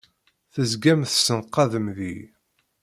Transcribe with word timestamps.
Tezgam 0.53 1.01
tessenqadem 1.07 1.85
deg-i! 1.97 2.17